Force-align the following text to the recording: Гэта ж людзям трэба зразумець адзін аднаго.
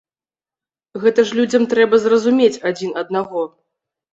Гэта 1.03 1.25
ж 1.31 1.37
людзям 1.39 1.67
трэба 1.73 2.01
зразумець 2.07 2.61
адзін 2.71 2.99
аднаго. 3.03 3.41